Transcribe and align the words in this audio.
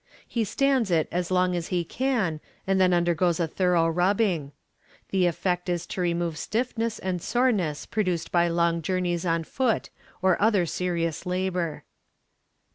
He 0.27 0.43
stands 0.45 0.89
it 0.89 1.07
as 1.11 1.29
long 1.29 1.55
as 1.55 1.67
he 1.67 1.83
can, 1.85 2.39
and 2.65 2.81
then 2.81 2.91
undergoes 2.91 3.39
a 3.39 3.45
thorough 3.45 3.87
rubbing. 3.87 4.51
The 5.11 5.27
effect 5.27 5.69
is 5.69 5.85
to 5.85 6.01
remove 6.01 6.39
stiffness 6.39 6.97
and 6.97 7.21
soreness 7.21 7.85
produced 7.85 8.31
by 8.31 8.47
long 8.47 8.81
journeys 8.81 9.27
on 9.27 9.43
foot, 9.43 9.91
or 10.23 10.41
other 10.41 10.65
serious 10.65 11.27
labor. 11.27 11.83